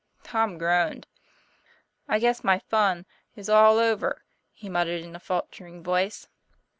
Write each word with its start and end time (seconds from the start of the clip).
Tom 0.23 0.57
groaned. 0.57 1.05
'I 2.09 2.17
guess 2.17 2.43
my 2.43 2.57
fun 2.57 3.05
is 3.35 3.49
all 3.49 3.77
over," 3.77 4.23
he 4.51 4.67
muttered 4.67 5.03
in 5.03 5.15
a 5.15 5.19
faltering 5.19 5.83
voice. 5.83 6.27